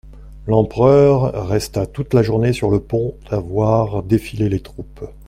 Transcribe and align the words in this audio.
L'empereur 0.47 1.47
resta 1.47 1.85
toute 1.85 2.15
la 2.15 2.23
journée 2.23 2.53
sur 2.53 2.71
le 2.71 2.79
pont 2.79 3.13
à 3.29 3.37
voir 3.37 4.01
défiler 4.01 4.49
les 4.49 4.59
troupes. 4.59 5.05